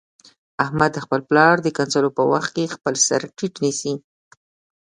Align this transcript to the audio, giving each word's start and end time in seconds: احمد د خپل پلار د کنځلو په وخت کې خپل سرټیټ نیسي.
احمد 0.63 0.91
د 0.93 0.97
خپل 1.05 1.19
پلار 1.29 1.55
د 1.61 1.67
کنځلو 1.77 2.09
په 2.17 2.23
وخت 2.31 2.51
کې 2.55 2.73
خپل 2.75 2.93
سرټیټ 3.07 3.53
نیسي. 3.63 3.93